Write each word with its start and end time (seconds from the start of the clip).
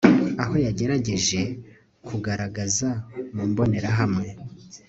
aho 0.43 0.55
yagerageje 0.65 1.41
kugaragaza 2.07 2.89
mu 3.35 3.43
mbonerahamwe 3.49 4.27